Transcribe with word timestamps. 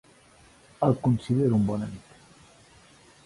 El 0.87 0.95
considero 1.03 1.59
un 1.59 1.67
bon 1.69 1.85
amic. 1.89 2.17